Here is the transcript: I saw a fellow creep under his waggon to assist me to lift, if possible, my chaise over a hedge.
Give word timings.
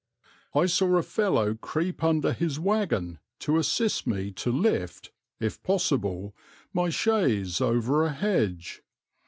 I 0.55 0.65
saw 0.65 0.95
a 0.97 1.03
fellow 1.03 1.53
creep 1.53 2.03
under 2.03 2.33
his 2.33 2.59
waggon 2.59 3.19
to 3.41 3.59
assist 3.59 4.07
me 4.07 4.31
to 4.31 4.51
lift, 4.51 5.11
if 5.39 5.61
possible, 5.61 6.35
my 6.73 6.89
chaise 6.89 7.61
over 7.61 8.03
a 8.03 8.11
hedge. 8.11 8.81